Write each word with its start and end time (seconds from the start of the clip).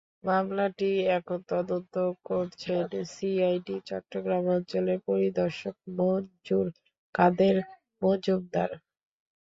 মামলাটি 0.23 0.87
এখন 1.17 1.39
তদন্ত 1.49 1.95
করছেন 2.25 2.83
সিআইডি 3.13 3.75
চট্টগ্রাম 3.87 4.43
অঞ্চলের 4.55 4.99
পরিদর্শক 5.07 5.75
মনজুর 5.97 6.67
কাদের 7.15 7.55
মজুমদার। 8.01 8.69